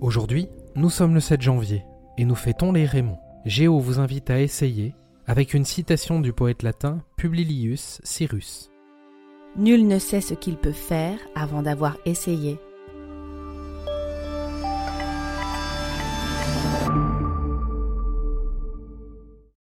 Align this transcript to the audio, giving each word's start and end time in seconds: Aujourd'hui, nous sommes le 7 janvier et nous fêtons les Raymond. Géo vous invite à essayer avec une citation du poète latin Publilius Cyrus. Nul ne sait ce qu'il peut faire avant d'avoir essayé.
Aujourd'hui, 0.00 0.48
nous 0.76 0.90
sommes 0.90 1.14
le 1.14 1.20
7 1.20 1.42
janvier 1.42 1.84
et 2.18 2.24
nous 2.24 2.36
fêtons 2.36 2.70
les 2.70 2.84
Raymond. 2.86 3.18
Géo 3.44 3.80
vous 3.80 3.98
invite 3.98 4.30
à 4.30 4.40
essayer 4.40 4.94
avec 5.26 5.54
une 5.54 5.64
citation 5.64 6.20
du 6.20 6.32
poète 6.32 6.62
latin 6.62 7.02
Publilius 7.16 8.00
Cyrus. 8.04 8.70
Nul 9.56 9.88
ne 9.88 9.98
sait 9.98 10.20
ce 10.20 10.34
qu'il 10.34 10.56
peut 10.56 10.70
faire 10.70 11.18
avant 11.34 11.62
d'avoir 11.62 11.96
essayé. 12.04 12.60